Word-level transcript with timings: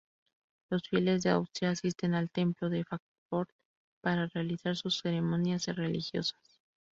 Los 0.71 0.81
fieles 0.89 1.21
de 1.21 1.29
Austria 1.29 1.69
asisten 1.69 2.15
al 2.15 2.31
Templo 2.31 2.71
de 2.71 2.83
Fráncfort 2.83 3.51
para 4.01 4.25
realizar 4.25 4.75
sus 4.75 4.97
ceremonias 4.99 5.67
religiosas. 5.67 6.59